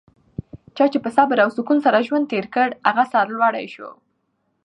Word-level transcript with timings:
چا 0.75 0.85
چي 0.91 0.97
په 1.03 1.09
صبر 1.17 1.37
او 1.43 1.49
سکون 1.57 1.77
سره 1.85 2.05
ژوند 2.07 2.29
تېر 2.31 2.45
کړ؛ 2.55 2.67
هغه 2.87 3.03
سرلوړی 3.11 3.67
سو. 3.75 3.89